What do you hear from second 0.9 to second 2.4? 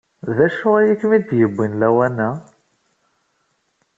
kem-id-yewwin lawan-a?